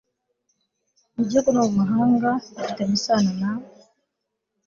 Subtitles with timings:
[1.15, 3.51] mu Gihugu no mu mahanga bifitanye isano na